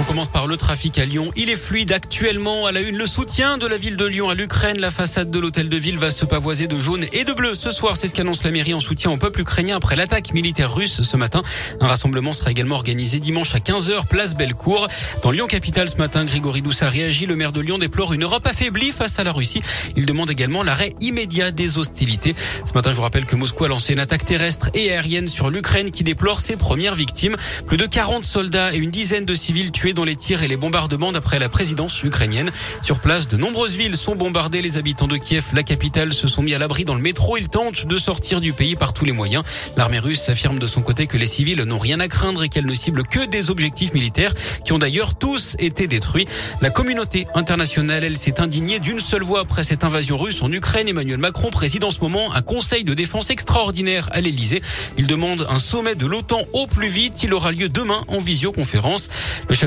On 0.00 0.04
commence 0.04 0.28
par 0.28 0.46
le 0.46 0.56
trafic 0.56 0.98
à 0.98 1.04
Lyon. 1.04 1.30
Il 1.36 1.50
est 1.50 1.56
fluide 1.56 1.92
actuellement 1.92 2.64
à 2.64 2.72
la 2.72 2.80
une. 2.80 2.96
Le 2.96 3.06
soutien 3.06 3.58
de 3.58 3.66
la 3.66 3.76
ville 3.76 3.96
de 3.96 4.06
Lyon 4.06 4.30
à 4.30 4.34
l'Ukraine. 4.34 4.80
La 4.80 4.90
façade 4.90 5.30
de 5.30 5.38
l'hôtel 5.38 5.68
de 5.68 5.76
ville 5.76 5.98
va 5.98 6.10
se 6.10 6.24
pavoiser 6.24 6.66
de 6.68 6.78
jaune 6.78 7.04
et 7.12 7.24
de 7.24 7.34
bleu. 7.34 7.54
Ce 7.54 7.70
soir, 7.70 7.98
c'est 7.98 8.08
ce 8.08 8.14
qu'annonce 8.14 8.42
la 8.42 8.50
mairie 8.50 8.72
en 8.72 8.80
soutien 8.80 9.10
au 9.10 9.18
peuple 9.18 9.42
ukrainien 9.42 9.76
après 9.76 9.96
l'attaque 9.96 10.32
militaire 10.32 10.74
russe 10.74 11.02
ce 11.02 11.16
matin. 11.18 11.42
Un 11.82 11.86
rassemblement 11.86 12.32
sera 12.32 12.50
également 12.50 12.76
organisé 12.76 13.20
dimanche 13.20 13.54
à 13.54 13.58
15h, 13.58 14.06
place 14.06 14.34
Bellecour. 14.34 14.88
Dans 15.22 15.32
Lyon 15.32 15.46
Capitale 15.46 15.90
ce 15.90 15.96
matin, 15.96 16.24
Grégory 16.24 16.62
Douce 16.62 16.82
a 16.82 16.88
réagi. 16.88 17.26
Le 17.26 17.36
maire 17.36 17.52
de 17.52 17.60
Lyon 17.60 17.76
déplore 17.76 18.14
une 18.14 18.22
Europe 18.22 18.46
affaiblie 18.46 18.92
face 18.92 19.18
à 19.18 19.24
la 19.24 19.32
Russie. 19.32 19.62
Il 19.96 20.06
demande 20.06 20.30
également 20.30 20.62
l'arrêt 20.62 20.94
immédiat 21.00 21.50
des 21.50 21.76
hostilités. 21.76 22.34
Ce 22.64 22.72
matin, 22.72 22.90
je 22.90 22.96
vous 22.96 23.02
rappelle 23.02 23.26
que 23.26 23.36
Moscou 23.36 23.66
a 23.66 23.68
lancé 23.68 23.92
une 23.92 24.00
attaque 24.00 24.24
terrestre 24.24 24.70
et 24.72 24.92
aérienne 24.92 25.28
sur 25.28 25.50
l'Ukraine 25.50 25.90
qui 25.90 26.04
déplore 26.04 26.40
ses 26.40 26.56
premières 26.56 26.94
victimes. 26.94 27.36
Plus 27.66 27.76
de 27.76 27.84
40 27.84 28.24
soldats 28.24 28.72
et 28.72 28.78
une 28.78 28.90
dizaine 28.90 29.26
de 29.26 29.34
civils 29.34 29.70
tués 29.72 29.89
dans 29.92 30.04
les 30.04 30.16
tirs 30.16 30.42
et 30.42 30.48
les 30.48 30.56
bombardements 30.56 31.12
d'après 31.12 31.38
la 31.38 31.48
présidence 31.48 32.02
ukrainienne. 32.02 32.50
Sur 32.82 32.98
place, 32.98 33.28
de 33.28 33.36
nombreuses 33.36 33.76
villes 33.76 33.96
sont 33.96 34.14
bombardées. 34.14 34.62
Les 34.62 34.78
habitants 34.78 35.06
de 35.06 35.16
Kiev, 35.16 35.46
la 35.52 35.62
capitale, 35.62 36.12
se 36.12 36.28
sont 36.28 36.42
mis 36.42 36.54
à 36.54 36.58
l'abri 36.58 36.84
dans 36.84 36.94
le 36.94 37.00
métro. 37.02 37.36
Ils 37.36 37.48
tentent 37.48 37.86
de 37.86 37.96
sortir 37.96 38.40
du 38.40 38.52
pays 38.52 38.76
par 38.76 38.92
tous 38.92 39.04
les 39.04 39.12
moyens. 39.12 39.44
L'armée 39.76 39.98
russe 39.98 40.28
affirme 40.28 40.58
de 40.58 40.66
son 40.66 40.82
côté 40.82 41.06
que 41.06 41.16
les 41.16 41.26
civils 41.26 41.62
n'ont 41.62 41.78
rien 41.78 42.00
à 42.00 42.08
craindre 42.08 42.42
et 42.42 42.48
qu'elle 42.48 42.66
ne 42.66 42.74
cible 42.74 43.04
que 43.04 43.26
des 43.26 43.50
objectifs 43.50 43.94
militaires 43.94 44.34
qui 44.64 44.72
ont 44.72 44.78
d'ailleurs 44.78 45.14
tous 45.14 45.56
été 45.58 45.86
détruits. 45.86 46.26
La 46.60 46.70
communauté 46.70 47.26
internationale, 47.34 48.04
elle, 48.04 48.16
s'est 48.16 48.40
indignée 48.40 48.80
d'une 48.80 49.00
seule 49.00 49.22
voix 49.22 49.40
après 49.40 49.64
cette 49.64 49.84
invasion 49.84 50.16
russe 50.16 50.42
en 50.42 50.52
Ukraine. 50.52 50.88
Emmanuel 50.88 51.18
Macron 51.18 51.50
préside 51.50 51.84
en 51.84 51.90
ce 51.90 52.00
moment 52.00 52.32
un 52.32 52.42
conseil 52.42 52.84
de 52.84 52.94
défense 52.94 53.30
extraordinaire 53.30 54.08
à 54.12 54.20
l'Elysée. 54.20 54.62
Il 54.98 55.06
demande 55.06 55.46
un 55.48 55.58
sommet 55.58 55.94
de 55.94 56.06
l'OTAN 56.06 56.42
au 56.52 56.66
plus 56.66 56.88
vite. 56.88 57.22
Il 57.22 57.34
aura 57.34 57.52
lieu 57.52 57.68
demain 57.68 58.04
en 58.08 58.18
visioconférence. 58.18 59.08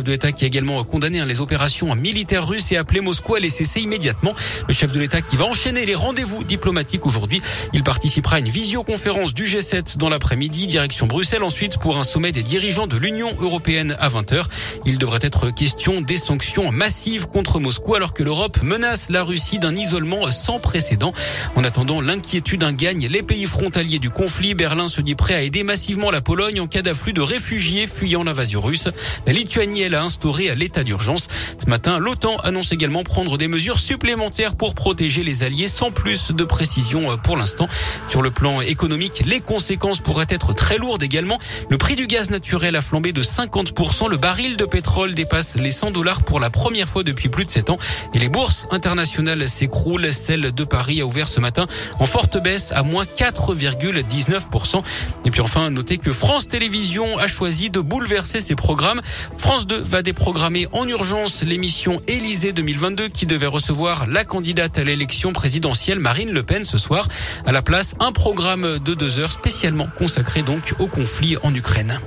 De 0.04 0.12
l'État 0.12 0.32
qui 0.32 0.44
a 0.44 0.48
également 0.48 0.84
condamné 0.84 1.20
hein, 1.20 1.26
les 1.26 1.40
opérations 1.40 1.94
militaires 1.96 2.48
russes 2.48 2.72
et 2.72 2.78
appelé 2.78 3.02
Moscou 3.02 3.36
à 3.36 3.40
les 3.40 3.50
cesser 3.50 3.82
immédiatement. 3.82 4.34
Le 4.68 4.74
chef 4.74 4.92
de 4.92 5.00
l'État 5.00 5.22
qui 5.22 5.38
va 5.38 5.46
enchaîner 5.46 5.86
les 5.86 5.96
rendez-vous 5.96 6.44
diplomatiques 6.44 7.06
aujourd'hui. 7.06 7.42
Il 7.74 7.84
participera 7.84 8.38
à 8.38 8.40
une 8.40 8.50
visioconférence 8.50 9.34
du 9.34 9.46
G7 9.46 9.98
dans 9.98 10.10
l'après-midi, 10.10 10.68
direction 10.68 11.08
Bruxelles 11.08 11.44
ensuite 11.44 11.78
pour 11.78 11.98
un 11.98 12.04
sommet 12.04 12.32
des 12.32 12.44
dirigeants 12.44 12.88
de 12.88 12.98
l'Union 12.98 13.34
européenne 13.40 13.96
à 14.00 14.10
20h. 14.10 14.44
Il 14.86 14.98
devrait 14.98 15.20
être 15.22 15.50
question 15.54 16.02
des 16.02 16.18
sanctions 16.18 16.72
massives 16.72 17.28
contre 17.28 17.60
Moscou 17.60 17.96
alors 17.96 18.14
que 18.14 18.24
l'Europe 18.24 18.62
menace 18.64 19.10
la 19.10 19.24
Russie 19.24 19.60
d'un 19.60 19.76
isolement 19.76 20.32
sans 20.32 20.60
précédent. 20.60 21.14
En 21.56 21.64
attendant, 21.64 22.02
l'inquiétude 22.02 22.64
gagne 22.76 23.08
les 23.08 23.24
pays 23.24 23.46
frontaliers 23.46 24.00
du 24.00 24.10
conflit. 24.10 24.54
Berlin 24.54 24.88
se 24.88 25.02
dit 25.02 25.16
prêt 25.16 25.36
à 25.36 25.42
aider 25.42 25.64
massivement 25.64 26.12
la 26.12 26.22
Pologne 26.22 26.60
en 26.60 26.68
cas 26.68 26.82
d'afflux 26.82 27.14
de 27.14 27.22
réfugiés 27.22 27.88
fuyant 27.88 28.24
l'invasion 28.24 28.62
russe. 28.62 28.90
La 29.28 29.34
Lituanie, 29.34 29.90
a 29.96 30.04
instauré 30.04 30.50
à 30.50 30.56
l'état 30.56 30.84
d'urgence. 30.84 31.28
Ce 31.64 31.70
matin, 31.70 31.98
l'OTAN 32.00 32.38
annonce 32.44 32.72
également 32.72 33.04
prendre 33.04 33.38
des 33.38 33.48
mesures 33.48 33.80
supplémentaires 33.80 34.56
pour 34.56 34.76
protéger 34.76 35.24
les 35.24 35.44
alliés 35.44 35.68
sans 35.68 35.92
plus 35.92 36.32
de 36.32 36.44
précision 36.44 37.12
euh, 37.12 37.18
pour 37.18 37.38
l'instant. 37.38 37.68
Sur 38.08 38.22
le 38.22 38.32
plan 38.32 38.62
économique, 38.62 39.24
les 39.26 39.40
conséquences 39.40 40.00
pourraient 40.00 40.28
être 40.30 40.54
très 40.54 40.78
lourdes 40.78 41.04
également. 41.04 41.40
Le 41.70 41.78
prix 41.78 41.96
du 41.96 42.08
gaz 42.08 42.30
naturel 42.30 42.76
a 42.76 42.82
flambé 42.82 43.14
de 43.14 43.22
50%. 43.22 44.10
Le 44.10 44.18
baril 44.18 44.58
de 44.58 44.66
pétrole 44.66 45.14
dépasse 45.14 45.56
les 45.56 45.72
100 45.72 45.92
dollars 45.92 46.24
pour 46.24 46.40
la 46.40 46.50
première 46.50 46.88
fois 46.90 47.04
depuis 47.04 47.30
plus 47.30 47.46
de 47.46 47.52
7 47.52 47.70
ans. 47.70 47.78
Et 48.14 48.20
les 48.20 48.30
bourses 48.30 48.68
internationales 48.72 49.48
s'écroulent. 49.48 50.12
Celle 50.12 50.52
de 50.54 50.64
Paris 50.64 51.02
a 51.02 51.06
ouvert 51.06 51.28
ce 51.28 51.40
matin 51.40 51.68
en 52.00 52.06
forte 52.06 52.42
baisse 52.42 52.72
à 52.72 52.84
moins 52.84 53.06
4,19%. 53.06 54.84
Et 55.26 55.32
puis 55.32 55.42
enfin, 55.42 55.70
notez 55.70 55.98
que 55.98 56.12
France 56.12 56.48
Télévisions 56.48 57.18
a 57.18 57.28
choisi 57.28 57.70
de 57.70 57.80
bouleverser 57.80 58.42
ses 58.42 58.56
programmes. 58.56 59.02
France 59.38 59.68
2 59.68 59.83
va 59.84 60.02
déprogrammer 60.02 60.68
en 60.72 60.88
urgence 60.88 61.44
l'émission 61.44 62.02
Élysée 62.08 62.54
2022 62.54 63.10
qui 63.10 63.26
devait 63.26 63.48
recevoir 63.48 64.08
la 64.08 64.24
candidate 64.24 64.78
à 64.78 64.84
l'élection 64.84 65.34
présidentielle 65.34 66.00
Marine 66.00 66.32
Le 66.32 66.44
Pen 66.44 66.64
ce 66.64 66.78
soir. 66.78 67.08
À 67.46 67.52
la 67.52 67.62
place, 67.62 67.96
un 68.00 68.12
programme 68.12 68.80
de 68.80 68.94
deux 68.94 69.20
heures 69.20 69.32
spécialement 69.32 69.88
consacré 69.98 70.42
donc 70.42 70.74
au 70.80 70.88
conflit 70.88 71.38
en 71.44 71.54
Ukraine. 71.54 72.00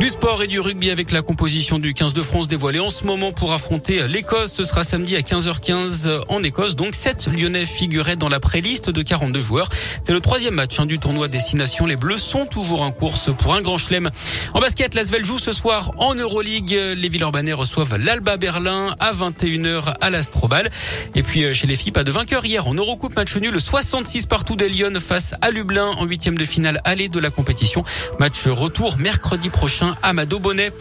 Du 0.00 0.08
sport 0.08 0.42
et 0.42 0.48
du 0.48 0.58
rugby 0.58 0.90
avec 0.90 1.12
la 1.12 1.22
composition 1.22 1.78
du 1.78 1.94
15 1.94 2.12
de 2.12 2.22
France 2.22 2.48
dévoilée 2.48 2.80
en 2.80 2.90
ce 2.90 3.04
moment 3.04 3.30
pour 3.30 3.52
affronter 3.52 4.08
l'Écosse. 4.08 4.52
Ce 4.52 4.64
sera 4.64 4.82
samedi 4.82 5.14
à 5.14 5.20
15h15 5.20 6.22
en 6.28 6.42
Écosse. 6.42 6.74
Donc 6.74 6.96
7 6.96 7.28
Lyonnais 7.32 7.66
figuraient 7.66 8.16
dans 8.16 8.28
la 8.28 8.40
préliste 8.40 8.90
de 8.90 9.02
42 9.02 9.40
joueurs. 9.40 9.68
C'est 10.02 10.12
le 10.12 10.20
troisième 10.20 10.54
match 10.54 10.80
hein, 10.80 10.86
du 10.86 10.98
tournoi 10.98 11.28
Destination. 11.28 11.86
Les 11.86 11.94
Bleus 11.94 12.18
sont 12.18 12.46
toujours 12.46 12.82
en 12.82 12.90
course 12.90 13.30
pour 13.38 13.54
un 13.54 13.62
grand 13.62 13.78
chelem. 13.78 14.10
En 14.54 14.60
basket, 14.60 14.94
l'Asvel 14.94 15.24
joue 15.24 15.38
ce 15.38 15.52
soir 15.52 15.92
en 15.98 16.14
Euroleague. 16.16 16.76
Les 16.96 17.08
Villeurbanais 17.08 17.52
reçoivent 17.52 17.96
l'Alba 17.96 18.36
Berlin 18.36 18.96
à 18.98 19.12
21h 19.12 19.94
à 20.00 20.10
l'Astrobal. 20.10 20.68
Et 21.14 21.22
puis 21.22 21.44
euh, 21.44 21.54
chez 21.54 21.68
les 21.68 21.76
filles, 21.76 21.92
pas 21.92 22.04
de 22.04 22.10
vainqueur 22.10 22.44
hier 22.44 22.66
en 22.66 22.74
Eurocoupe 22.74 23.14
match 23.14 23.36
nul 23.36 23.60
66 23.60 24.26
partout 24.26 24.56
des 24.56 24.68
Lyon 24.68 24.94
face 25.00 25.34
à 25.40 25.50
Lublin 25.50 25.86
en 25.96 26.06
huitième 26.06 26.36
de 26.36 26.44
finale 26.44 26.80
aller 26.84 27.08
de 27.08 27.20
la 27.20 27.30
compétition. 27.30 27.84
Match 28.18 28.46
retour 28.46 28.96
mercredi 28.98 29.48
prochain 29.48 29.81
Amado 30.02 30.38
Bonnet. 30.38 30.72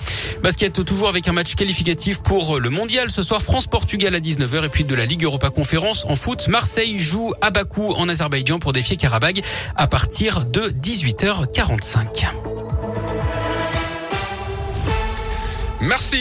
Basket 0.41 0.83
toujours 0.85 1.09
avec 1.09 1.27
un 1.27 1.33
match 1.33 1.55
qualificatif 1.55 2.21
pour 2.21 2.59
le 2.59 2.69
mondial. 2.69 3.09
Ce 3.09 3.23
soir, 3.23 3.41
France-Portugal 3.41 4.15
à 4.15 4.19
19h 4.19 4.65
et 4.65 4.69
puis 4.69 4.83
de 4.83 4.95
la 4.95 5.05
Ligue 5.05 5.23
Europa 5.23 5.49
Conférence 5.49 6.05
en 6.05 6.15
foot. 6.15 6.47
Marseille 6.47 6.99
joue 6.99 7.33
à 7.41 7.51
Bakou 7.51 7.93
en 7.93 8.09
Azerbaïdjan 8.09 8.59
pour 8.59 8.73
défier 8.73 8.97
Karabag 8.97 9.41
à 9.75 9.87
partir 9.87 10.45
de 10.45 10.61
18h45. 10.69 12.27
Merci. 15.81 16.09